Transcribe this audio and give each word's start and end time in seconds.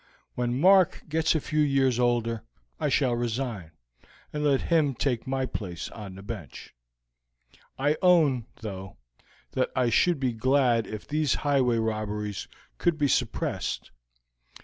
When 0.33 0.59
Mark 0.59 1.03
gets 1.09 1.35
a 1.35 1.39
few 1.39 1.59
years 1.59 1.99
older 1.99 2.41
I 2.79 2.89
shall 2.89 3.15
resign, 3.15 3.69
and 4.33 4.43
let 4.43 4.61
him 4.63 4.95
take 4.95 5.27
my 5.27 5.45
place 5.45 5.89
on 5.89 6.15
the 6.15 6.23
bench. 6.23 6.73
I 7.77 7.95
own, 8.01 8.47
though, 8.61 8.97
that 9.51 9.69
I 9.75 9.91
should 9.91 10.19
be 10.19 10.33
glad 10.33 10.87
if 10.87 11.07
these 11.07 11.35
highway 11.45 11.77
robberies 11.77 12.47
could 12.79 12.97
be 12.97 13.07
suppressed. 13.07 13.91